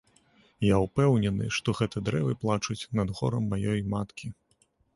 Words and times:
Я 0.67 0.77
ўпэўнены, 0.85 1.45
што 1.59 1.75
гэта 1.81 2.03
дрэвы 2.09 2.33
плачуць 2.47 2.79
над 3.03 3.15
горам 3.23 3.43
маёй 3.55 3.87
маткі. 3.95 4.27